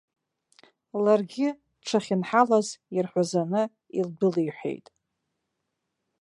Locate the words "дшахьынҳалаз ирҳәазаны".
1.81-3.63